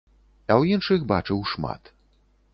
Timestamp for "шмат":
1.53-1.95